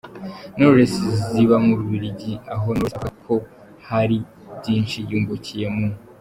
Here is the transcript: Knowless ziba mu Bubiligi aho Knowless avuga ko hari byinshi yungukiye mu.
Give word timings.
Knowless 0.55 0.95
ziba 1.31 1.55
mu 1.65 1.71
Bubiligi 1.79 2.33
aho 2.53 2.67
Knowless 2.75 2.95
avuga 2.97 3.09
ko 3.27 3.35
hari 3.89 4.17
byinshi 4.59 4.97
yungukiye 5.09 5.67
mu. 5.75 5.87